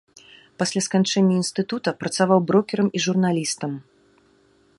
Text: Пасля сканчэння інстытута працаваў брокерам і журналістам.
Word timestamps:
Пасля 0.61 0.81
сканчэння 0.85 1.33
інстытута 1.41 1.89
працаваў 2.01 2.39
брокерам 2.51 2.87
і 3.01 3.07
журналістам. 3.09 3.71